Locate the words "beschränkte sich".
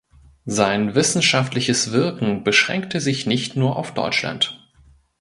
2.43-3.27